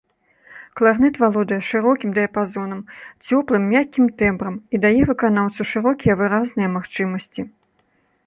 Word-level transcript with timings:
Кларнет 0.79 1.15
валодае 1.23 1.57
шырокім 1.67 2.13
дыяпазонам, 2.15 2.79
цёплым, 3.27 3.63
мяккім 3.75 4.05
тэмбрам 4.21 4.55
і 4.77 4.81
дае 4.85 5.01
выканаўцу 5.09 5.61
шырокія 5.75 6.13
выразныя 6.23 6.69
магчымасці. 6.79 7.41